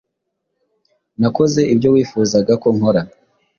Nakoze 1.19 1.61
ibyo 1.73 1.89
wifuzaga 1.95 2.53
ko 2.61 2.67
nkora. 2.75 3.01